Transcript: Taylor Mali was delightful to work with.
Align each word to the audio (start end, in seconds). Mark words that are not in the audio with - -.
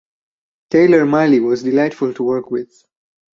Taylor 0.71 1.05
Mali 1.05 1.39
was 1.39 1.61
delightful 1.61 2.11
to 2.15 2.23
work 2.23 2.49
with. 2.49 2.73